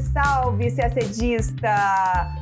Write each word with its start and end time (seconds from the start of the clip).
salve, 0.00 0.74
CACDista! 0.74 1.68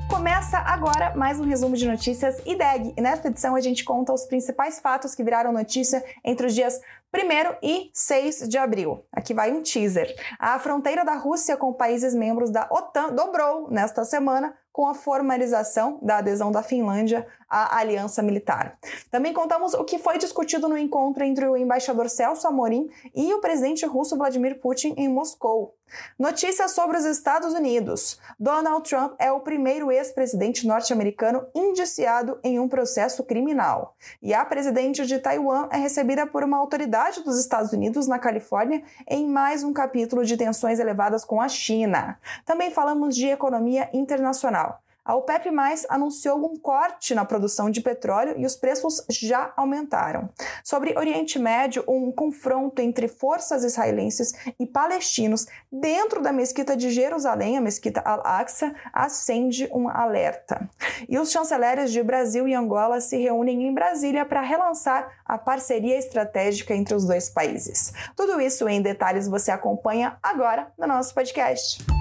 Começa 0.08 0.58
agora 0.58 1.14
mais 1.16 1.40
um 1.40 1.44
resumo 1.44 1.76
de 1.76 1.86
notícias 1.86 2.40
IDEG. 2.46 2.94
E 2.96 3.00
nesta 3.00 3.28
edição 3.28 3.54
a 3.54 3.60
gente 3.60 3.84
conta 3.84 4.12
os 4.12 4.24
principais 4.24 4.78
fatos 4.80 5.14
que 5.14 5.24
viraram 5.24 5.52
notícia 5.52 6.04
entre 6.24 6.46
os 6.46 6.54
dias 6.54 6.80
1 7.14 7.56
e 7.62 7.90
6 7.92 8.48
de 8.48 8.58
abril. 8.58 9.04
Aqui 9.12 9.34
vai 9.34 9.50
um 9.50 9.62
teaser. 9.62 10.14
A 10.38 10.58
fronteira 10.58 11.04
da 11.04 11.14
Rússia 11.14 11.56
com 11.56 11.72
países 11.72 12.14
membros 12.14 12.50
da 12.50 12.68
OTAN 12.70 13.12
dobrou 13.14 13.70
nesta 13.70 14.04
semana 14.04 14.54
com 14.72 14.86
a 14.86 14.94
formalização 14.94 15.98
da 16.02 16.18
adesão 16.18 16.52
da 16.52 16.62
Finlândia 16.62 17.26
à 17.48 17.78
aliança 17.78 18.22
militar. 18.22 18.78
Também 19.10 19.32
contamos 19.32 19.74
o 19.74 19.84
que 19.84 19.98
foi 19.98 20.18
discutido 20.18 20.68
no 20.68 20.76
encontro 20.76 21.24
entre 21.24 21.46
o 21.46 21.56
embaixador 21.56 22.08
Celso 22.08 22.46
Amorim 22.46 22.90
e 23.14 23.32
o 23.32 23.40
presidente 23.40 23.86
russo 23.86 24.16
Vladimir 24.16 24.60
Putin 24.60 24.94
em 24.96 25.08
Moscou. 25.08 25.74
Notícias 26.18 26.72
sobre 26.72 26.98
os 26.98 27.04
Estados 27.06 27.54
Unidos. 27.54 28.20
Donald 28.38 28.88
Trump 28.88 29.14
é 29.18 29.32
o 29.32 29.40
primeiro 29.40 29.90
ex-presidente 29.90 30.66
norte-americano 30.66 31.46
indiciado 31.54 32.38
em 32.44 32.60
um 32.60 32.68
processo 32.68 33.24
criminal. 33.24 33.96
E 34.20 34.34
a 34.34 34.44
presidente 34.44 35.06
de 35.06 35.18
Taiwan 35.18 35.68
é 35.72 35.78
recebida 35.78 36.26
por 36.26 36.44
uma 36.44 36.58
autoridade 36.58 37.22
dos 37.22 37.38
Estados 37.38 37.72
Unidos 37.72 38.06
na 38.06 38.18
Califórnia 38.18 38.82
em 39.08 39.26
mais 39.26 39.64
um 39.64 39.72
capítulo 39.72 40.24
de 40.24 40.36
tensões 40.36 40.78
elevadas 40.78 41.24
com 41.24 41.40
a 41.40 41.48
China. 41.48 42.18
Também 42.44 42.70
falamos 42.70 43.16
de 43.16 43.26
economia 43.28 43.88
internacional. 43.92 44.67
A 45.08 45.14
OPEP+, 45.14 45.48
anunciou 45.88 46.44
um 46.44 46.54
corte 46.58 47.14
na 47.14 47.24
produção 47.24 47.70
de 47.70 47.80
petróleo 47.80 48.34
e 48.36 48.44
os 48.44 48.54
preços 48.54 49.02
já 49.08 49.54
aumentaram. 49.56 50.28
Sobre 50.62 50.94
Oriente 50.98 51.38
Médio, 51.38 51.82
um 51.88 52.12
confronto 52.12 52.82
entre 52.82 53.08
forças 53.08 53.64
israelenses 53.64 54.34
e 54.60 54.66
palestinos 54.66 55.46
dentro 55.72 56.20
da 56.20 56.30
mesquita 56.30 56.76
de 56.76 56.90
Jerusalém, 56.90 57.56
a 57.56 57.60
mesquita 57.62 58.02
Al-Aqsa, 58.02 58.74
acende 58.92 59.66
um 59.72 59.88
alerta. 59.88 60.68
E 61.08 61.18
os 61.18 61.30
chanceleres 61.30 61.90
de 61.90 62.02
Brasil 62.02 62.46
e 62.46 62.54
Angola 62.54 63.00
se 63.00 63.16
reúnem 63.16 63.66
em 63.66 63.72
Brasília 63.72 64.26
para 64.26 64.42
relançar 64.42 65.10
a 65.24 65.38
parceria 65.38 65.96
estratégica 65.96 66.74
entre 66.74 66.94
os 66.94 67.06
dois 67.06 67.30
países. 67.30 67.94
Tudo 68.14 68.38
isso 68.42 68.68
em 68.68 68.82
detalhes 68.82 69.26
você 69.26 69.50
acompanha 69.50 70.18
agora 70.22 70.70
no 70.76 70.86
nosso 70.86 71.14
podcast. 71.14 71.97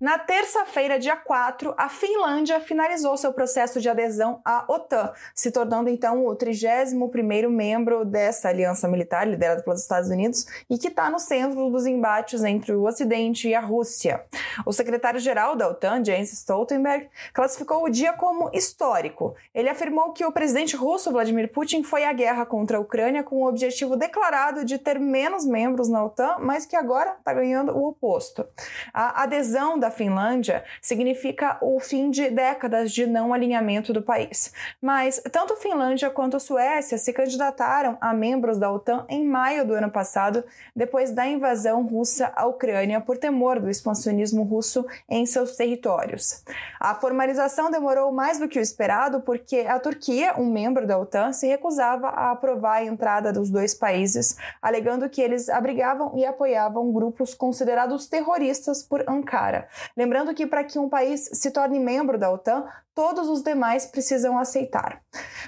Na 0.00 0.16
terça-feira, 0.16 0.96
dia 0.96 1.16
4, 1.16 1.74
a 1.76 1.88
Finlândia 1.88 2.60
finalizou 2.60 3.16
seu 3.16 3.32
processo 3.32 3.80
de 3.80 3.88
adesão 3.88 4.40
à 4.44 4.64
OTAN, 4.68 5.12
se 5.34 5.50
tornando 5.50 5.90
então 5.90 6.24
o 6.24 6.36
31º 6.36 7.48
membro 7.48 8.04
dessa 8.04 8.48
aliança 8.48 8.86
militar 8.86 9.26
liderada 9.26 9.60
pelos 9.64 9.80
Estados 9.80 10.08
Unidos 10.08 10.46
e 10.70 10.78
que 10.78 10.86
está 10.86 11.10
no 11.10 11.18
centro 11.18 11.68
dos 11.68 11.84
embates 11.84 12.44
entre 12.44 12.72
o 12.72 12.84
Ocidente 12.84 13.48
e 13.48 13.56
a 13.56 13.60
Rússia. 13.60 14.24
O 14.64 14.72
secretário-geral 14.72 15.56
da 15.56 15.68
OTAN, 15.68 16.04
Jens 16.04 16.32
Stoltenberg, 16.32 17.08
classificou 17.34 17.82
o 17.82 17.90
dia 17.90 18.12
como 18.12 18.50
histórico. 18.52 19.34
Ele 19.52 19.68
afirmou 19.68 20.12
que 20.12 20.24
o 20.24 20.30
presidente 20.30 20.76
russo 20.76 21.10
Vladimir 21.10 21.50
Putin 21.50 21.82
foi 21.82 22.04
à 22.04 22.12
guerra 22.12 22.46
contra 22.46 22.76
a 22.76 22.80
Ucrânia 22.80 23.24
com 23.24 23.42
o 23.42 23.48
objetivo 23.48 23.96
declarado 23.96 24.64
de 24.64 24.78
ter 24.78 25.00
menos 25.00 25.44
membros 25.44 25.88
na 25.88 26.04
OTAN, 26.04 26.36
mas 26.38 26.64
que 26.64 26.76
agora 26.76 27.16
está 27.18 27.34
ganhando 27.34 27.76
o 27.76 27.88
oposto. 27.88 28.46
A 28.94 29.24
adesão 29.24 29.76
da 29.76 29.87
da 29.88 29.90
Finlândia 29.90 30.62
significa 30.82 31.56
o 31.62 31.80
fim 31.80 32.10
de 32.10 32.28
décadas 32.30 32.92
de 32.92 33.06
não 33.06 33.32
alinhamento 33.32 33.92
do 33.92 34.02
país. 34.02 34.52
Mas 34.80 35.20
tanto 35.32 35.56
Finlândia 35.56 36.10
quanto 36.10 36.38
Suécia 36.38 36.98
se 36.98 37.12
candidataram 37.12 37.96
a 38.00 38.12
membros 38.12 38.58
da 38.58 38.70
OTAN 38.70 39.06
em 39.08 39.24
maio 39.24 39.66
do 39.66 39.72
ano 39.72 39.90
passado, 39.90 40.44
depois 40.76 41.10
da 41.10 41.26
invasão 41.26 41.86
russa 41.86 42.30
à 42.36 42.46
Ucrânia 42.46 43.00
por 43.00 43.16
temor 43.16 43.58
do 43.58 43.70
expansionismo 43.70 44.42
russo 44.42 44.86
em 45.08 45.24
seus 45.24 45.56
territórios. 45.56 46.44
A 46.78 46.94
formalização 46.94 47.70
demorou 47.70 48.12
mais 48.12 48.38
do 48.38 48.48
que 48.48 48.58
o 48.58 48.62
esperado 48.62 49.22
porque 49.22 49.60
a 49.60 49.78
Turquia, 49.78 50.34
um 50.38 50.52
membro 50.52 50.86
da 50.86 50.98
OTAN, 50.98 51.32
se 51.32 51.46
recusava 51.46 52.08
a 52.08 52.30
aprovar 52.30 52.76
a 52.76 52.84
entrada 52.84 53.32
dos 53.32 53.50
dois 53.50 53.74
países, 53.74 54.36
alegando 54.60 55.08
que 55.08 55.22
eles 55.22 55.48
abrigavam 55.48 56.12
e 56.16 56.26
apoiavam 56.26 56.92
grupos 56.92 57.34
considerados 57.34 58.06
terroristas 58.06 58.82
por 58.82 59.08
Ankara. 59.08 59.68
Lembrando 59.96 60.34
que 60.34 60.46
para 60.46 60.64
que 60.64 60.78
um 60.78 60.88
país 60.88 61.28
se 61.32 61.50
torne 61.50 61.78
membro 61.78 62.18
da 62.18 62.30
OTAN, 62.30 62.64
todos 62.98 63.28
os 63.28 63.42
demais 63.44 63.86
precisam 63.86 64.36
aceitar. 64.36 65.00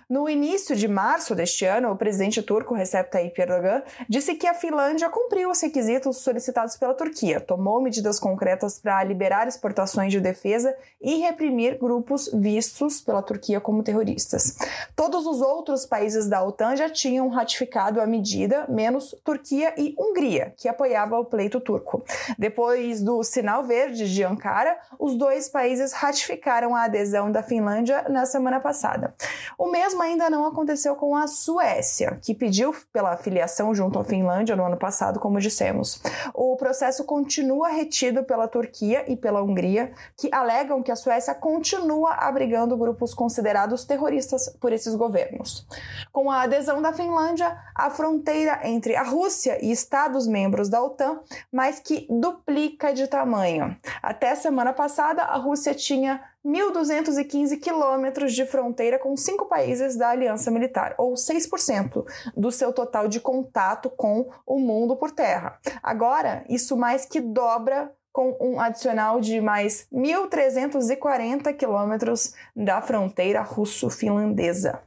No 0.09 0.29
início 0.29 0.77
de 0.77 0.87
março 0.87 1.35
deste 1.35 1.65
ano, 1.65 1.91
o 1.91 1.97
presidente 1.97 2.41
turco 2.41 2.75
Recep 2.75 3.11
Tayyip 3.11 3.41
Erdogan 3.41 3.83
disse 4.09 4.37
que 4.37 4.47
a 4.47 4.55
Finlândia 4.55 5.11
cumpriu 5.11 5.51
os 5.51 5.61
requisitos 5.61 6.19
solicitados 6.19 6.77
pela 6.77 6.95
Turquia, 6.95 7.41
tomou 7.41 7.83
medidas 7.83 8.21
concretas 8.21 8.79
para 8.79 9.03
liberar 9.03 9.49
exportações 9.49 10.13
de 10.13 10.21
defesa 10.21 10.73
e 11.01 11.17
reprimir 11.17 11.77
grupos 11.77 12.31
vistos 12.33 13.01
pela 13.01 13.21
Turquia 13.21 13.61
como 13.61 13.83
terroristas. 13.83 14.57
Todos 14.95 15.27
os 15.27 15.41
outros 15.41 15.85
países 15.85 16.29
da 16.29 16.45
OTAN 16.45 16.77
já 16.77 16.89
tinham 16.89 17.29
ratificado 17.29 18.01
a 18.01 18.07
medida, 18.07 18.65
menos 18.69 19.13
Turquia 19.25 19.75
e 19.77 19.93
Hungria, 19.99 20.55
que 20.57 20.69
apoiava 20.69 21.19
o 21.19 21.25
pleito 21.25 21.61
turco. 21.61 22.05
Depois 22.39 23.03
do 23.03 23.25
sinal 23.25 23.65
verde 23.65 24.09
de 24.09 24.20
Ankara, 24.23 24.77
os 24.99 25.17
dois 25.17 25.49
países 25.49 25.93
ratificaram 25.93 26.75
a 26.75 26.85
adesão 26.85 27.31
da 27.31 27.43
Finlândia 27.43 28.05
na 28.09 28.27
semana 28.27 28.61
passada. 28.61 29.15
O 29.59 29.71
mesmo 29.71 30.03
ainda 30.03 30.31
não 30.31 30.47
aconteceu 30.47 30.95
com 30.97 31.17
a 31.17 31.27
Suécia, 31.27 32.19
que 32.23 32.35
pediu 32.35 32.75
pela 32.93 33.17
filiação 33.17 33.75
junto 33.75 33.99
à 33.99 34.05
Finlândia 34.05 34.57
no 34.57 34.65
ano 34.65 34.77
passado, 34.77 35.21
como 35.21 35.41
dissemos. 35.41 36.03
O 36.35 36.57
processo 36.57 37.05
continua 37.05 37.69
retido 37.69 38.25
pela 38.25 38.49
Turquia 38.49 39.05
e 39.11 39.17
pela 39.17 39.43
Hungria, 39.43 39.93
que 40.17 40.29
alegam 40.33 40.83
que 40.83 40.91
a 40.91 40.97
Suécia 40.97 41.35
continua 41.35 42.15
abrigando 42.15 42.77
grupos 42.77 43.15
considerados 43.15 43.85
terroristas 43.85 44.49
por 44.61 44.73
esses 44.73 44.95
governos. 44.95 45.67
Com 46.13 46.31
a 46.31 46.43
adesão 46.43 46.81
da 46.81 46.93
Finlândia, 46.93 47.57
a 47.75 47.91
fronteira 47.91 48.61
entre 48.65 48.97
a 48.97 49.03
Rússia 49.03 49.59
e 49.65 49.71
Estados 49.71 50.27
membros 50.27 50.69
da 50.69 50.83
OTAN 50.83 51.21
mais 51.53 51.81
que 51.81 52.07
duplica 52.09 52.93
de 52.93 53.07
tamanho. 53.07 53.77
Até 54.11 54.35
semana 54.35 54.73
passada, 54.73 55.23
a 55.23 55.37
Rússia 55.37 55.73
tinha 55.73 56.21
1.215 56.45 57.61
quilômetros 57.61 58.35
de 58.35 58.45
fronteira 58.45 58.99
com 58.99 59.17
cinco 59.17 59.47
países 59.47 59.97
da 59.97 60.09
Aliança 60.09 60.51
Militar, 60.51 60.97
ou 60.99 61.15
6% 61.15 62.05
do 62.37 62.51
seu 62.51 62.73
total 62.73 63.07
de 63.07 63.21
contato 63.21 63.89
com 63.89 64.29
o 64.45 64.59
mundo 64.59 64.97
por 64.97 65.13
terra. 65.13 65.61
Agora, 65.81 66.45
isso 66.49 66.77
mais 66.77 67.07
que 67.07 67.21
dobra 67.21 67.95
com 68.13 68.37
um 68.41 68.59
adicional 68.59 69.21
de 69.21 69.41
mais 69.41 69.87
1.340 69.93 71.55
quilômetros 71.55 72.35
da 72.57 72.83
fronteira 72.83 73.43
russo-finlandesa. 73.43 74.83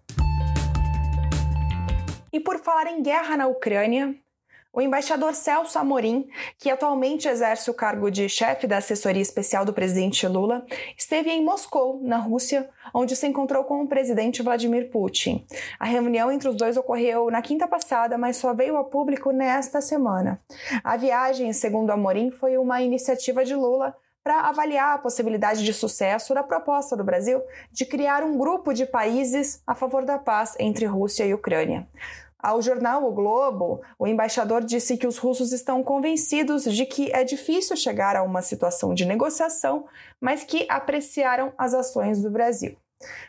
E 2.33 2.41
por 2.41 2.59
falar 2.59 2.87
em 2.87 3.01
guerra 3.01 3.37
na 3.37 3.47
Ucrânia, 3.47 4.13
o 4.73 4.81
embaixador 4.81 5.35
Celso 5.35 5.77
Amorim, 5.77 6.27
que 6.57 6.71
atualmente 6.71 7.27
exerce 7.27 7.69
o 7.69 7.73
cargo 7.75 8.09
de 8.09 8.27
chefe 8.27 8.65
da 8.65 8.77
assessoria 8.77 9.21
especial 9.21 9.63
do 9.63 9.71
presidente 9.71 10.27
Lula, 10.27 10.65
esteve 10.97 11.29
em 11.29 11.45
Moscou, 11.45 11.99
na 12.01 12.17
Rússia, 12.17 12.67
onde 12.91 13.15
se 13.15 13.27
encontrou 13.27 13.63
com 13.65 13.83
o 13.83 13.87
presidente 13.87 14.41
Vladimir 14.41 14.89
Putin. 14.89 15.45
A 15.79 15.85
reunião 15.85 16.31
entre 16.31 16.49
os 16.49 16.57
dois 16.57 16.75
ocorreu 16.75 17.29
na 17.29 17.41
quinta 17.43 17.67
passada, 17.67 18.17
mas 18.17 18.37
só 18.37 18.51
veio 18.51 18.75
a 18.75 18.83
público 18.83 19.31
nesta 19.31 19.79
semana. 19.79 20.41
A 20.83 20.97
viagem, 20.97 21.53
segundo 21.53 21.91
Amorim, 21.91 22.31
foi 22.31 22.57
uma 22.57 22.81
iniciativa 22.81 23.45
de 23.45 23.53
Lula 23.53 23.95
para 24.23 24.47
avaliar 24.47 24.95
a 24.95 24.99
possibilidade 24.99 25.63
de 25.63 25.73
sucesso 25.73 26.33
da 26.33 26.41
proposta 26.41 26.97
do 26.97 27.03
Brasil 27.03 27.41
de 27.71 27.85
criar 27.85 28.23
um 28.23 28.37
grupo 28.37 28.73
de 28.73 28.85
países 28.85 29.61
a 29.67 29.75
favor 29.75 30.03
da 30.03 30.17
paz 30.17 30.55
entre 30.57 30.85
Rússia 30.85 31.25
e 31.25 31.33
Ucrânia. 31.33 31.87
Ao 32.43 32.61
jornal 32.61 33.05
O 33.05 33.13
Globo, 33.13 33.81
o 33.97 34.05
embaixador 34.05 34.65
disse 34.65 34.97
que 34.97 35.07
os 35.07 35.17
russos 35.17 35.53
estão 35.53 35.81
convencidos 35.81 36.65
de 36.65 36.85
que 36.85 37.09
é 37.13 37.23
difícil 37.23 37.77
chegar 37.77 38.17
a 38.17 38.21
uma 38.21 38.41
situação 38.41 38.93
de 38.93 39.05
negociação, 39.05 39.85
mas 40.19 40.43
que 40.43 40.65
apreciaram 40.69 41.53
as 41.57 41.73
ações 41.73 42.21
do 42.21 42.29
Brasil. 42.29 42.75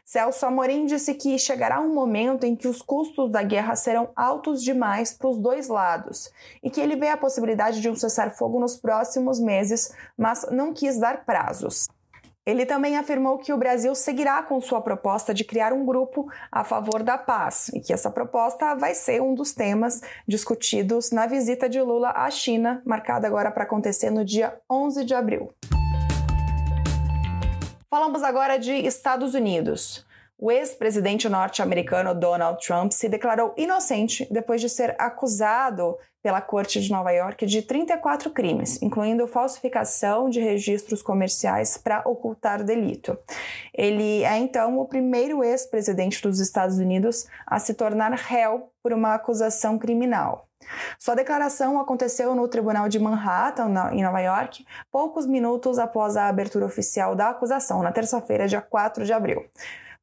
Celso 0.04 0.44
Amorim 0.44 0.84
disse 0.84 1.14
que 1.14 1.38
chegará 1.38 1.80
um 1.80 1.94
momento 1.94 2.44
em 2.44 2.56
que 2.56 2.66
os 2.66 2.82
custos 2.82 3.30
da 3.30 3.44
guerra 3.44 3.76
serão 3.76 4.10
altos 4.16 4.60
demais 4.64 5.12
para 5.12 5.28
os 5.28 5.40
dois 5.40 5.68
lados 5.68 6.32
e 6.60 6.68
que 6.68 6.80
ele 6.80 6.96
vê 6.96 7.08
a 7.08 7.16
possibilidade 7.16 7.80
de 7.80 7.88
um 7.88 7.94
cessar-fogo 7.94 8.58
nos 8.58 8.76
próximos 8.76 9.38
meses, 9.38 9.94
mas 10.18 10.44
não 10.50 10.72
quis 10.72 10.98
dar 10.98 11.24
prazos. 11.24 11.86
Ele 12.46 12.66
também 12.66 12.98
afirmou 12.98 13.38
que 13.38 13.54
o 13.54 13.56
Brasil 13.56 13.94
seguirá 13.94 14.42
com 14.42 14.60
sua 14.60 14.82
proposta 14.82 15.32
de 15.32 15.44
criar 15.44 15.72
um 15.72 15.86
grupo 15.86 16.30
a 16.52 16.62
favor 16.62 17.02
da 17.02 17.16
paz 17.16 17.70
e 17.72 17.80
que 17.80 17.90
essa 17.90 18.10
proposta 18.10 18.74
vai 18.74 18.94
ser 18.94 19.22
um 19.22 19.34
dos 19.34 19.54
temas 19.54 20.02
discutidos 20.28 21.10
na 21.10 21.26
visita 21.26 21.70
de 21.70 21.80
Lula 21.80 22.12
à 22.14 22.30
China, 22.30 22.82
marcada 22.84 23.26
agora 23.26 23.50
para 23.50 23.64
acontecer 23.64 24.10
no 24.10 24.22
dia 24.22 24.58
11 24.70 25.06
de 25.06 25.14
abril. 25.14 25.54
Falamos 27.88 28.22
agora 28.22 28.58
de 28.58 28.72
Estados 28.72 29.34
Unidos. 29.34 30.04
O 30.36 30.50
ex-presidente 30.50 31.28
norte-americano 31.28 32.12
Donald 32.12 32.58
Trump 32.64 32.90
se 32.90 33.08
declarou 33.08 33.54
inocente 33.56 34.26
depois 34.30 34.60
de 34.60 34.68
ser 34.68 34.96
acusado 34.98 35.96
pela 36.20 36.40
Corte 36.40 36.80
de 36.80 36.90
Nova 36.90 37.12
York 37.12 37.46
de 37.46 37.62
34 37.62 38.30
crimes, 38.30 38.82
incluindo 38.82 39.28
falsificação 39.28 40.28
de 40.28 40.40
registros 40.40 41.02
comerciais 41.02 41.76
para 41.76 42.02
ocultar 42.04 42.64
delito. 42.64 43.16
Ele 43.72 44.24
é 44.24 44.36
então 44.38 44.78
o 44.78 44.86
primeiro 44.86 45.44
ex-presidente 45.44 46.20
dos 46.20 46.40
Estados 46.40 46.78
Unidos 46.78 47.26
a 47.46 47.60
se 47.60 47.74
tornar 47.74 48.12
réu 48.12 48.70
por 48.82 48.92
uma 48.92 49.14
acusação 49.14 49.78
criminal. 49.78 50.48
Sua 50.98 51.14
declaração 51.14 51.78
aconteceu 51.78 52.34
no 52.34 52.48
Tribunal 52.48 52.88
de 52.88 52.98
Manhattan, 52.98 53.72
em 53.92 54.02
Nova 54.02 54.20
York, 54.20 54.66
poucos 54.90 55.26
minutos 55.26 55.78
após 55.78 56.16
a 56.16 56.26
abertura 56.26 56.64
oficial 56.64 57.14
da 57.14 57.28
acusação, 57.28 57.82
na 57.82 57.92
terça-feira, 57.92 58.48
dia 58.48 58.62
4 58.62 59.04
de 59.04 59.12
abril. 59.12 59.44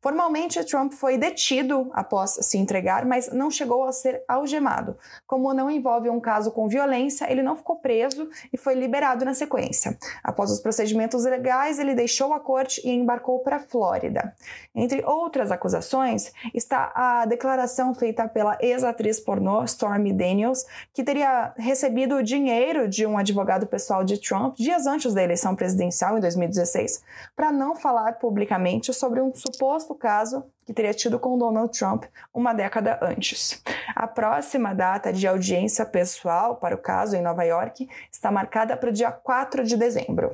Formalmente, 0.01 0.63
Trump 0.63 0.94
foi 0.94 1.15
detido 1.15 1.92
após 1.94 2.31
se 2.42 2.57
entregar, 2.57 3.06
mas 3.06 3.31
não 3.31 3.51
chegou 3.51 3.83
a 3.83 3.92
ser 3.92 4.24
algemado. 4.27 4.98
Como 5.27 5.53
não 5.53 5.69
envolve 5.69 6.09
um 6.09 6.19
caso 6.19 6.51
com 6.51 6.68
violência, 6.68 7.31
ele 7.31 7.44
não 7.44 7.56
ficou 7.56 7.75
preso 7.75 8.27
e 8.51 8.57
foi 8.57 8.74
liberado 8.74 9.24
na 9.24 9.36
sequência. 9.36 9.95
Após 10.24 10.50
os 10.50 10.59
procedimentos 10.59 11.24
legais, 11.24 11.77
ele 11.77 11.94
deixou 11.94 12.33
a 12.33 12.39
corte 12.39 12.81
e 12.83 12.89
embarcou 12.89 13.39
para 13.39 13.57
a 13.57 13.59
Flórida. 13.59 14.33
Entre 14.74 15.06
outras 15.06 15.51
acusações, 15.51 16.31
está 16.51 16.92
a 16.95 17.25
declaração 17.27 17.94
feita 17.94 18.27
pela 18.27 18.57
ex-atriz 18.59 19.19
pornô 19.19 19.63
Stormy 19.65 20.12
Daniels, 20.12 20.65
que 20.94 21.03
teria 21.03 21.53
recebido 21.57 22.24
dinheiro 22.24 22.88
de 22.88 23.06
um 23.06 23.19
advogado 23.19 23.68
pessoal 23.68 24.03
de 24.03 24.19
Trump 24.19 24.56
dias 24.56 24.88
antes 24.88 25.13
da 25.13 25.21
eleição 25.21 25.56
presidencial 25.56 26.18
em 26.18 26.21
2016, 26.21 27.03
para 27.36 27.51
não 27.51 27.75
falar 27.75 28.13
publicamente 28.13 28.92
sobre 28.94 29.21
um 29.21 29.31
suposto 29.36 29.90
suposto 29.91 29.95
caso 29.95 30.45
que 30.65 30.73
teria 30.73 30.93
tido 30.93 31.19
com 31.19 31.38
Donald 31.38 31.77
Trump 31.77 32.05
uma 32.33 32.53
década 32.53 32.99
antes. 33.01 33.61
A 33.95 34.07
próxima 34.07 34.73
data 34.73 35.11
de 35.11 35.27
audiência 35.27 35.85
pessoal 35.85 36.55
para 36.55 36.75
o 36.75 36.77
caso 36.77 37.15
em 37.15 37.21
Nova 37.21 37.43
York 37.43 37.89
está 38.11 38.31
marcada 38.31 38.77
para 38.77 38.89
o 38.89 38.93
dia 38.93 39.11
4 39.11 39.63
de 39.63 39.77
dezembro. 39.77 40.31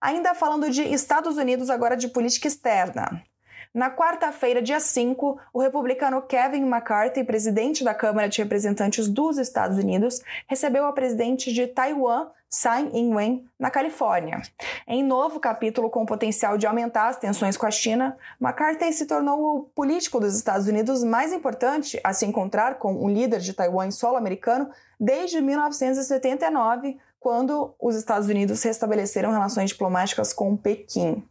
Ainda 0.00 0.34
falando 0.34 0.70
de 0.70 0.82
Estados 0.82 1.36
Unidos, 1.36 1.70
agora 1.70 1.96
de 1.96 2.08
política 2.08 2.46
externa. 2.46 3.22
Na 3.76 3.90
quarta-feira, 3.90 4.62
dia 4.62 4.80
5, 4.80 5.38
o 5.52 5.60
republicano 5.60 6.22
Kevin 6.22 6.62
McCarthy, 6.62 7.22
presidente 7.22 7.84
da 7.84 7.92
Câmara 7.92 8.26
de 8.26 8.40
Representantes 8.40 9.06
dos 9.06 9.36
Estados 9.36 9.76
Unidos, 9.76 10.22
recebeu 10.46 10.86
a 10.86 10.94
presidente 10.94 11.52
de 11.52 11.66
Taiwan, 11.66 12.28
Tsai 12.48 12.88
Ing-wen, 12.94 13.46
na 13.58 13.70
Califórnia. 13.70 14.40
Em 14.88 15.02
novo 15.02 15.38
capítulo 15.38 15.90
com 15.90 16.06
potencial 16.06 16.56
de 16.56 16.66
aumentar 16.66 17.08
as 17.08 17.18
tensões 17.18 17.54
com 17.54 17.66
a 17.66 17.70
China, 17.70 18.16
McCarthy 18.40 18.94
se 18.94 19.04
tornou 19.04 19.58
o 19.58 19.62
político 19.64 20.18
dos 20.18 20.34
Estados 20.34 20.66
Unidos 20.68 21.04
mais 21.04 21.30
importante 21.30 22.00
a 22.02 22.14
se 22.14 22.24
encontrar 22.24 22.76
com 22.76 22.94
um 22.94 23.10
líder 23.10 23.40
de 23.40 23.52
Taiwan 23.52 23.88
em 23.88 23.90
solo 23.90 24.16
americano 24.16 24.70
desde 24.98 25.42
1979, 25.42 26.96
quando 27.20 27.74
os 27.80 27.96
Estados 27.96 28.28
Unidos 28.28 28.62
restabeleceram 28.62 29.30
relações 29.30 29.70
diplomáticas 29.70 30.32
com 30.32 30.56
Pequim. 30.56 31.24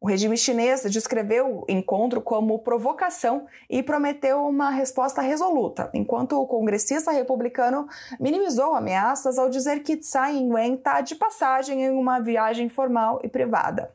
O 0.00 0.08
regime 0.08 0.36
chinês 0.36 0.82
descreveu 0.90 1.60
o 1.60 1.64
encontro 1.68 2.20
como 2.20 2.58
provocação 2.58 3.46
e 3.68 3.82
prometeu 3.82 4.46
uma 4.46 4.70
resposta 4.70 5.22
resoluta, 5.22 5.90
enquanto 5.94 6.40
o 6.40 6.46
congressista 6.46 7.10
republicano 7.10 7.86
minimizou 8.20 8.74
ameaças 8.74 9.38
ao 9.38 9.48
dizer 9.48 9.82
que 9.82 9.96
Tsai 9.96 10.36
Ing-wen 10.36 10.74
está 10.74 11.00
de 11.00 11.14
passagem 11.14 11.82
em 11.82 11.90
uma 11.90 12.20
viagem 12.20 12.68
formal 12.68 13.20
e 13.22 13.28
privada. 13.28 13.92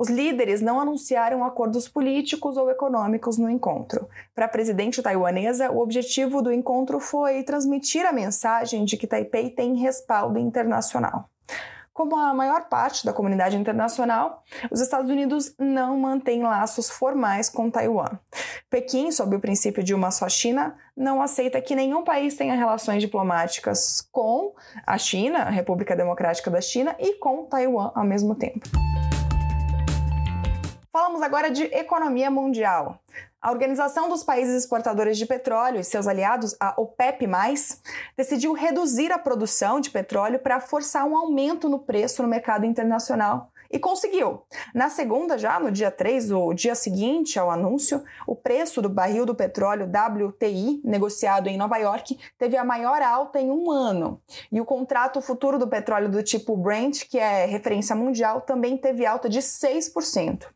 Os 0.00 0.08
líderes 0.08 0.62
não 0.62 0.80
anunciaram 0.80 1.44
acordos 1.44 1.86
políticos 1.86 2.56
ou 2.56 2.70
econômicos 2.70 3.36
no 3.36 3.50
encontro. 3.50 4.08
Para 4.34 4.46
a 4.46 4.48
presidente 4.48 5.02
taiwanesa, 5.02 5.70
o 5.70 5.78
objetivo 5.78 6.40
do 6.40 6.50
encontro 6.50 6.98
foi 6.98 7.42
transmitir 7.42 8.06
a 8.06 8.12
mensagem 8.12 8.86
de 8.86 8.96
que 8.96 9.06
Taipei 9.06 9.50
tem 9.50 9.74
respaldo 9.74 10.38
internacional. 10.38 11.28
Como 11.92 12.16
a 12.16 12.32
maior 12.32 12.66
parte 12.70 13.04
da 13.04 13.12
comunidade 13.12 13.58
internacional, 13.58 14.42
os 14.70 14.80
Estados 14.80 15.10
Unidos 15.10 15.54
não 15.58 15.98
mantêm 15.98 16.44
laços 16.44 16.88
formais 16.88 17.50
com 17.50 17.70
Taiwan. 17.70 18.18
Pequim, 18.70 19.10
sob 19.10 19.36
o 19.36 19.40
princípio 19.40 19.82
de 19.82 19.92
uma 19.92 20.10
só 20.10 20.30
China, 20.30 20.74
não 20.96 21.20
aceita 21.20 21.60
que 21.60 21.76
nenhum 21.76 22.02
país 22.02 22.34
tenha 22.36 22.54
relações 22.54 23.02
diplomáticas 23.02 24.00
com 24.10 24.54
a 24.86 24.96
China, 24.96 25.40
a 25.40 25.50
República 25.50 25.94
Democrática 25.94 26.50
da 26.50 26.62
China, 26.62 26.96
e 26.98 27.18
com 27.18 27.44
Taiwan 27.44 27.92
ao 27.94 28.04
mesmo 28.04 28.34
tempo. 28.34 28.66
Falamos 30.92 31.22
agora 31.22 31.52
de 31.52 31.62
economia 31.66 32.28
mundial. 32.32 32.98
A 33.40 33.52
Organização 33.52 34.08
dos 34.08 34.24
Países 34.24 34.56
Exportadores 34.56 35.16
de 35.16 35.24
Petróleo 35.24 35.78
e 35.78 35.84
seus 35.84 36.08
aliados, 36.08 36.56
a 36.58 36.74
OPEP+, 36.76 37.28
decidiu 38.16 38.52
reduzir 38.52 39.12
a 39.12 39.18
produção 39.18 39.80
de 39.80 39.88
petróleo 39.88 40.40
para 40.40 40.58
forçar 40.58 41.06
um 41.06 41.16
aumento 41.16 41.68
no 41.68 41.78
preço 41.78 42.22
no 42.22 42.28
mercado 42.28 42.66
internacional 42.66 43.52
e 43.70 43.78
conseguiu. 43.78 44.42
Na 44.74 44.90
segunda, 44.90 45.38
já 45.38 45.60
no 45.60 45.70
dia 45.70 45.90
3, 45.90 46.32
o 46.32 46.52
dia 46.52 46.74
seguinte 46.74 47.38
ao 47.38 47.50
anúncio, 47.50 48.02
o 48.26 48.34
preço 48.34 48.82
do 48.82 48.88
barril 48.88 49.24
do 49.24 49.34
petróleo 49.34 49.86
WTI, 49.86 50.80
negociado 50.84 51.46
em 51.46 51.56
Nova 51.56 51.76
York, 51.76 52.18
teve 52.36 52.56
a 52.56 52.64
maior 52.64 53.00
alta 53.00 53.40
em 53.40 53.50
um 53.50 53.70
ano. 53.70 54.20
E 54.50 54.60
o 54.60 54.64
contrato 54.64 55.20
futuro 55.20 55.58
do 55.58 55.68
petróleo 55.68 56.08
do 56.08 56.22
tipo 56.22 56.56
Brent, 56.56 57.08
que 57.08 57.18
é 57.18 57.44
referência 57.46 57.94
mundial, 57.94 58.40
também 58.40 58.76
teve 58.76 59.06
alta 59.06 59.28
de 59.28 59.38
6%. 59.38 60.46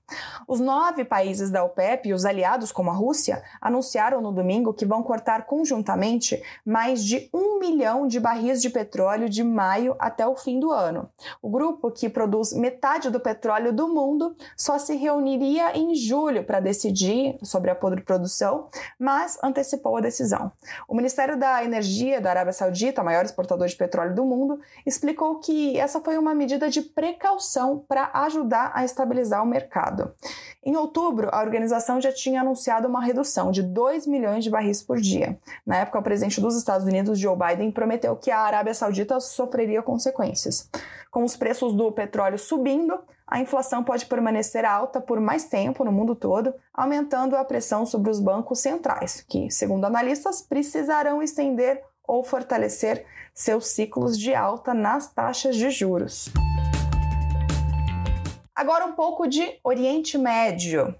Os 0.46 0.60
nove 0.60 1.04
países 1.04 1.50
da 1.50 1.64
OPEP 1.64 2.08
e 2.08 2.12
os 2.12 2.24
aliados, 2.24 2.72
como 2.72 2.90
a 2.90 2.94
Rússia, 2.94 3.42
anunciaram 3.60 4.20
no 4.20 4.32
domingo 4.32 4.74
que 4.74 4.84
vão 4.84 5.02
cortar 5.02 5.46
conjuntamente 5.46 6.42
mais 6.64 7.04
de 7.04 7.28
um 7.32 7.58
milhão 7.58 8.06
de 8.06 8.20
barris 8.20 8.60
de 8.60 8.70
petróleo 8.70 9.28
de 9.28 9.42
maio 9.42 9.96
até 9.98 10.26
o 10.26 10.36
fim 10.36 10.58
do 10.58 10.70
ano. 10.70 11.08
O 11.40 11.48
grupo, 11.48 11.90
que 11.90 12.08
produz 12.08 12.52
metade 12.52 13.03
do 13.10 13.20
petróleo 13.20 13.72
do 13.72 13.88
mundo 13.88 14.36
só 14.56 14.78
se 14.78 14.96
reuniria 14.96 15.76
em 15.76 15.94
julho 15.94 16.44
para 16.44 16.60
decidir 16.60 17.38
sobre 17.42 17.70
a 17.70 17.74
produção, 17.74 18.68
mas 18.98 19.38
antecipou 19.42 19.96
a 19.96 20.00
decisão. 20.00 20.52
O 20.88 20.94
Ministério 20.94 21.38
da 21.38 21.64
Energia 21.64 22.20
da 22.20 22.30
Arábia 22.30 22.52
Saudita, 22.52 23.02
maior 23.02 23.24
exportador 23.24 23.66
de 23.66 23.76
petróleo 23.76 24.14
do 24.14 24.24
mundo, 24.24 24.60
explicou 24.86 25.38
que 25.40 25.78
essa 25.78 26.00
foi 26.00 26.18
uma 26.18 26.34
medida 26.34 26.68
de 26.68 26.82
precaução 26.82 27.84
para 27.88 28.10
ajudar 28.14 28.72
a 28.74 28.84
estabilizar 28.84 29.42
o 29.42 29.46
mercado. 29.46 30.12
Em 30.64 30.76
outubro, 30.76 31.28
a 31.30 31.40
organização 31.40 32.00
já 32.00 32.10
tinha 32.10 32.40
anunciado 32.40 32.88
uma 32.88 33.02
redução 33.02 33.50
de 33.50 33.62
2 33.62 34.06
milhões 34.06 34.42
de 34.42 34.50
barris 34.50 34.82
por 34.82 34.98
dia. 34.98 35.38
Na 35.66 35.76
época, 35.76 35.98
o 35.98 36.02
presidente 36.02 36.40
dos 36.40 36.56
Estados 36.56 36.86
Unidos, 36.86 37.18
Joe 37.18 37.36
Biden, 37.36 37.70
prometeu 37.70 38.16
que 38.16 38.30
a 38.30 38.40
Arábia 38.40 38.72
Saudita 38.72 39.20
sofreria 39.20 39.82
consequências. 39.82 40.70
Com 41.10 41.22
os 41.22 41.36
preços 41.36 41.74
do 41.74 41.92
petróleo 41.92 42.38
subindo, 42.38 42.93
a 43.26 43.40
inflação 43.40 43.82
pode 43.82 44.06
permanecer 44.06 44.64
alta 44.64 45.00
por 45.00 45.18
mais 45.18 45.44
tempo 45.44 45.84
no 45.84 45.90
mundo 45.90 46.14
todo, 46.14 46.54
aumentando 46.72 47.36
a 47.36 47.44
pressão 47.44 47.86
sobre 47.86 48.10
os 48.10 48.20
bancos 48.20 48.60
centrais, 48.60 49.24
que, 49.26 49.50
segundo 49.50 49.86
analistas, 49.86 50.42
precisarão 50.42 51.22
estender 51.22 51.82
ou 52.06 52.22
fortalecer 52.22 53.06
seus 53.32 53.68
ciclos 53.68 54.18
de 54.18 54.34
alta 54.34 54.74
nas 54.74 55.10
taxas 55.10 55.56
de 55.56 55.70
juros. 55.70 56.28
Agora, 58.54 58.84
um 58.84 58.92
pouco 58.92 59.26
de 59.26 59.58
Oriente 59.64 60.18
Médio. 60.18 60.94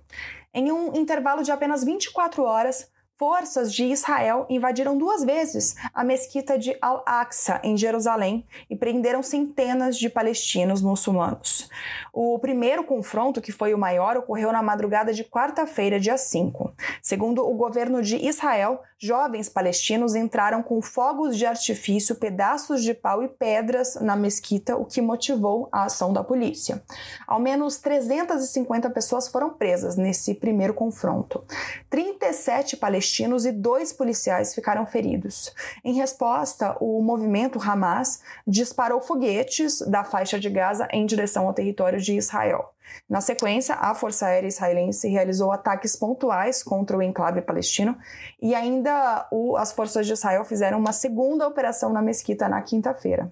Em 0.52 0.72
um 0.72 0.94
intervalo 0.94 1.42
de 1.42 1.52
apenas 1.52 1.84
24 1.84 2.42
horas, 2.42 2.90
Forças 3.16 3.72
de 3.72 3.84
Israel 3.84 4.44
invadiram 4.50 4.98
duas 4.98 5.22
vezes 5.22 5.76
a 5.94 6.02
mesquita 6.02 6.58
de 6.58 6.76
Al-Aqsa, 6.82 7.60
em 7.62 7.76
Jerusalém, 7.76 8.44
e 8.68 8.74
prenderam 8.74 9.22
centenas 9.22 9.96
de 9.96 10.10
palestinos 10.10 10.82
muçulmanos. 10.82 11.70
O 12.12 12.36
primeiro 12.40 12.82
confronto, 12.82 13.40
que 13.40 13.52
foi 13.52 13.72
o 13.72 13.78
maior, 13.78 14.16
ocorreu 14.16 14.50
na 14.50 14.64
madrugada 14.64 15.12
de 15.12 15.22
quarta-feira, 15.22 16.00
dia 16.00 16.18
5. 16.18 16.74
Segundo 17.00 17.48
o 17.48 17.54
governo 17.54 18.02
de 18.02 18.16
Israel, 18.16 18.82
jovens 18.98 19.48
palestinos 19.48 20.16
entraram 20.16 20.60
com 20.60 20.82
fogos 20.82 21.36
de 21.36 21.46
artifício, 21.46 22.16
pedaços 22.16 22.82
de 22.82 22.94
pau 22.94 23.22
e 23.22 23.28
pedras 23.28 23.94
na 24.00 24.16
mesquita, 24.16 24.76
o 24.76 24.84
que 24.84 25.00
motivou 25.00 25.68
a 25.70 25.84
ação 25.84 26.12
da 26.12 26.24
polícia. 26.24 26.82
Ao 27.28 27.38
menos 27.38 27.76
350 27.76 28.90
pessoas 28.90 29.28
foram 29.28 29.50
presas 29.50 29.96
nesse 29.96 30.34
primeiro 30.34 30.74
confronto. 30.74 31.44
37 31.88 32.76
palestinos 32.76 33.03
palestinos 33.04 33.44
e 33.44 33.52
dois 33.52 33.92
policiais 33.92 34.54
ficaram 34.54 34.86
feridos. 34.86 35.54
Em 35.84 35.92
resposta, 35.92 36.74
o 36.80 37.02
movimento 37.02 37.60
Hamas 37.60 38.22
disparou 38.46 39.00
foguetes 39.00 39.80
da 39.82 40.04
faixa 40.04 40.40
de 40.40 40.48
Gaza 40.48 40.88
em 40.90 41.04
direção 41.04 41.46
ao 41.46 41.52
território 41.52 42.00
de 42.00 42.16
Israel. 42.16 42.70
Na 43.08 43.20
sequência, 43.20 43.74
a 43.74 43.94
Força 43.94 44.26
Aérea 44.26 44.48
Israelense 44.48 45.08
realizou 45.08 45.52
ataques 45.52 45.96
pontuais 45.96 46.62
contra 46.62 46.96
o 46.96 47.02
enclave 47.02 47.42
palestino 47.42 47.96
e 48.40 48.54
ainda 48.54 49.26
o, 49.30 49.56
as 49.56 49.72
forças 49.72 50.06
de 50.06 50.12
Israel 50.14 50.44
fizeram 50.44 50.78
uma 50.78 50.92
segunda 50.92 51.46
operação 51.46 51.92
na 51.92 52.00
mesquita 52.00 52.48
na 52.48 52.62
quinta-feira. 52.62 53.30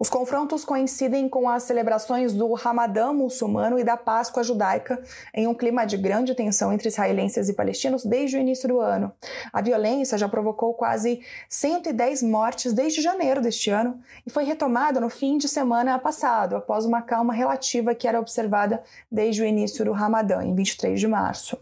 Os 0.00 0.08
confrontos 0.08 0.64
coincidem 0.64 1.28
com 1.28 1.46
as 1.46 1.64
celebrações 1.64 2.32
do 2.32 2.50
Ramadã 2.54 3.12
muçulmano 3.12 3.78
e 3.78 3.84
da 3.84 3.98
Páscoa 3.98 4.42
judaica, 4.42 4.98
em 5.34 5.46
um 5.46 5.52
clima 5.52 5.84
de 5.84 5.98
grande 5.98 6.34
tensão 6.34 6.72
entre 6.72 6.88
israelenses 6.88 7.50
e 7.50 7.52
palestinos 7.52 8.02
desde 8.02 8.38
o 8.38 8.40
início 8.40 8.66
do 8.66 8.80
ano. 8.80 9.12
A 9.52 9.60
violência 9.60 10.16
já 10.16 10.26
provocou 10.26 10.72
quase 10.72 11.20
110 11.50 12.22
mortes 12.22 12.72
desde 12.72 13.02
janeiro 13.02 13.42
deste 13.42 13.68
ano 13.68 14.00
e 14.26 14.30
foi 14.30 14.44
retomada 14.44 14.98
no 15.00 15.10
fim 15.10 15.36
de 15.36 15.46
semana 15.46 15.98
passado, 15.98 16.56
após 16.56 16.86
uma 16.86 17.02
calma 17.02 17.34
relativa 17.34 17.94
que 17.94 18.08
era 18.08 18.18
observada 18.18 18.82
desde 19.12 19.42
o 19.42 19.44
início 19.44 19.84
do 19.84 19.92
Ramadã, 19.92 20.42
em 20.42 20.54
23 20.54 20.98
de 20.98 21.06
março. 21.06 21.58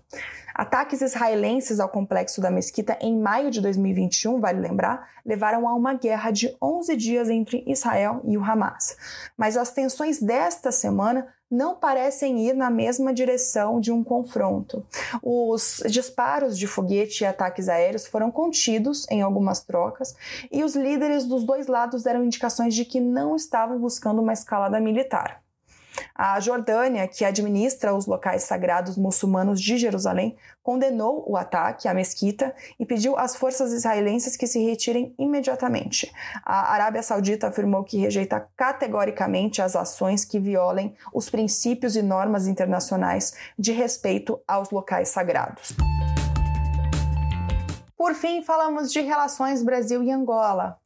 Ataques 0.59 1.01
israelenses 1.03 1.79
ao 1.79 1.89
complexo 1.89 2.41
da 2.41 2.51
mesquita 2.51 2.99
em 3.01 3.17
maio 3.17 3.49
de 3.49 3.61
2021, 3.61 4.41
vale 4.41 4.59
lembrar, 4.59 5.09
levaram 5.25 5.69
a 5.69 5.73
uma 5.73 5.95
guerra 5.95 6.33
de 6.33 6.53
11 6.61 6.97
dias 6.97 7.31
entre 7.31 7.63
Israel 7.65 8.21
e 8.25 8.37
o 8.37 8.43
Hamas. 8.43 8.97
Mas 9.37 9.57
as 9.57 9.71
tensões 9.71 10.21
desta 10.21 10.73
semana 10.73 11.29
não 11.49 11.77
parecem 11.77 12.45
ir 12.45 12.55
na 12.55 12.71
mesma 12.71 13.15
direção 13.15 13.81
de 13.81 13.93
um 13.93 14.03
confronto. 14.03 14.85
Os 15.23 15.81
disparos 15.87 16.59
de 16.59 16.67
foguete 16.67 17.23
e 17.23 17.27
ataques 17.29 17.69
aéreos 17.69 18.09
foram 18.09 18.29
contidos 18.29 19.07
em 19.13 19.23
algumas 19.23 19.61
trocas 19.61 20.17
e 20.51 20.65
os 20.65 20.75
líderes 20.75 21.25
dos 21.25 21.45
dois 21.45 21.69
lados 21.69 22.03
deram 22.03 22.25
indicações 22.25 22.75
de 22.75 22.85
que 22.85 22.99
não 22.99 23.37
estavam 23.37 23.79
buscando 23.79 24.21
uma 24.21 24.33
escalada 24.33 24.81
militar. 24.81 25.41
A 26.15 26.41
Jordânia, 26.41 27.07
que 27.07 27.25
administra 27.25 27.95
os 27.95 28.07
locais 28.07 28.45
sagrados 28.45 28.97
muçulmanos 28.97 29.61
de 29.61 29.79
Jerusalém, 29.79 30.37
condenou 30.63 31.25
o 31.27 31.37
ataque 31.37 31.89
à 31.89 31.95
mesquita 31.95 32.55
e 32.79 32.85
pediu 32.85 33.17
às 33.17 33.37
forças 33.37 33.73
israelenses 33.73 34.37
que 34.37 34.47
se 34.47 34.63
retirem 34.63 35.15
imediatamente. 35.19 36.13
A 36.45 36.73
Arábia 36.73 37.03
Saudita 37.03 37.49
afirmou 37.49 37.85
que 37.85 37.99
rejeita 37.99 38.49
categoricamente 38.57 39.63
as 39.63 39.77
ações 39.77 40.25
que 40.25 40.39
violem 40.39 40.95
os 41.13 41.31
princípios 41.31 41.97
e 41.97 42.03
normas 42.03 42.47
internacionais 42.47 43.35
de 43.59 43.73
respeito 43.73 44.41
aos 44.47 44.71
locais 44.71 45.09
sagrados. 45.09 45.75
Por 47.97 48.15
fim, 48.15 48.43
falamos 48.43 48.93
de 48.93 49.01
relações 49.01 49.63
Brasil 49.63 50.03
e 50.03 50.11
Angola. 50.11 50.79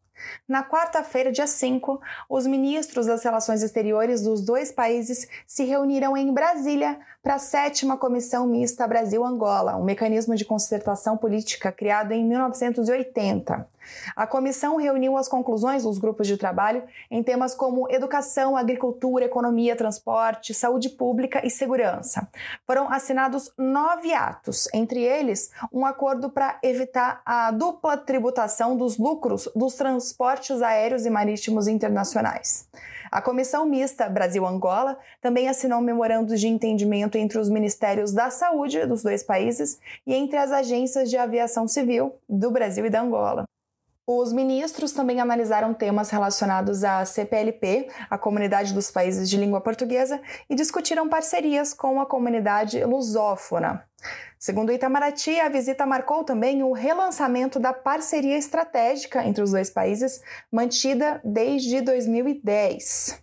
Na 0.48 0.62
quarta-feira, 0.62 1.32
dia 1.32 1.46
5, 1.46 2.00
os 2.28 2.46
ministros 2.46 3.06
das 3.06 3.22
Relações 3.22 3.62
Exteriores 3.62 4.22
dos 4.22 4.44
dois 4.44 4.72
países 4.72 5.28
se 5.46 5.64
reuniram 5.64 6.16
em 6.16 6.32
Brasília 6.32 6.98
para 7.22 7.36
a 7.36 7.38
sétima 7.38 7.96
Comissão 7.96 8.48
Mista 8.48 8.84
Brasil-Angola, 8.84 9.76
um 9.76 9.84
mecanismo 9.84 10.34
de 10.34 10.44
concertação 10.44 11.16
política 11.16 11.70
criado 11.70 12.10
em 12.10 12.24
1980. 12.24 13.64
A 14.16 14.26
comissão 14.26 14.76
reuniu 14.76 15.16
as 15.16 15.28
conclusões 15.28 15.84
dos 15.84 15.98
grupos 15.98 16.26
de 16.26 16.36
trabalho 16.36 16.82
em 17.08 17.22
temas 17.22 17.54
como 17.54 17.88
educação, 17.88 18.56
agricultura, 18.56 19.24
economia, 19.24 19.76
transporte, 19.76 20.52
saúde 20.52 20.88
pública 20.88 21.46
e 21.46 21.50
segurança. 21.50 22.28
Foram 22.66 22.92
assinados 22.92 23.52
nove 23.56 24.12
atos, 24.12 24.68
entre 24.74 25.00
eles 25.02 25.52
um 25.72 25.86
acordo 25.86 26.28
para 26.28 26.58
evitar 26.60 27.22
a 27.24 27.52
dupla 27.52 27.96
tributação 27.96 28.76
dos 28.76 28.98
lucros 28.98 29.48
dos 29.54 29.74
transportes 29.74 30.60
aéreos 30.60 31.06
e 31.06 31.10
marítimos 31.10 31.68
internacionais. 31.68 32.68
A 33.12 33.20
Comissão 33.20 33.66
Mista 33.66 34.08
Brasil-Angola 34.08 34.96
também 35.20 35.46
assinou 35.46 35.82
memorandos 35.82 36.40
de 36.40 36.48
entendimento 36.48 37.11
entre 37.18 37.38
os 37.38 37.48
Ministérios 37.48 38.12
da 38.12 38.30
Saúde 38.30 38.86
dos 38.86 39.02
dois 39.02 39.22
países 39.22 39.78
e 40.06 40.14
entre 40.14 40.36
as 40.36 40.52
agências 40.52 41.10
de 41.10 41.16
aviação 41.16 41.66
civil 41.68 42.14
do 42.28 42.50
Brasil 42.50 42.86
e 42.86 42.90
da 42.90 43.00
Angola. 43.00 43.44
Os 44.04 44.32
ministros 44.32 44.90
também 44.90 45.20
analisaram 45.20 45.72
temas 45.72 46.10
relacionados 46.10 46.82
à 46.82 47.04
CPLP, 47.04 47.88
a 48.10 48.18
Comunidade 48.18 48.74
dos 48.74 48.90
Países 48.90 49.30
de 49.30 49.36
Língua 49.36 49.60
Portuguesa, 49.60 50.20
e 50.50 50.56
discutiram 50.56 51.08
parcerias 51.08 51.72
com 51.72 52.00
a 52.00 52.06
comunidade 52.06 52.84
lusófona. 52.84 53.84
Segundo 54.40 54.72
Itamaraty, 54.72 55.38
a 55.38 55.48
visita 55.48 55.86
marcou 55.86 56.24
também 56.24 56.64
o 56.64 56.72
relançamento 56.72 57.60
da 57.60 57.72
parceria 57.72 58.36
estratégica 58.36 59.24
entre 59.24 59.40
os 59.40 59.52
dois 59.52 59.70
países, 59.70 60.20
mantida 60.50 61.20
desde 61.22 61.80
2010. 61.80 63.22